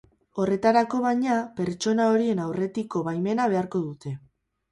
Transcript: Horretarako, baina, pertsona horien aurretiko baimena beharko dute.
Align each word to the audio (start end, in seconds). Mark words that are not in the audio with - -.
Horretarako, 0.43 1.01
baina, 1.03 1.33
pertsona 1.59 2.07
horien 2.13 2.41
aurretiko 2.45 3.05
baimena 3.09 3.47
beharko 3.53 3.83
dute. 3.87 4.17